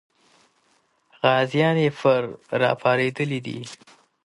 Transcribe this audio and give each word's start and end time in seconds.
غازیان 1.21 1.77
یې 1.83 1.89
پرې 1.99 2.27
راپارېدلي 2.61 3.39
دي. 3.45 3.57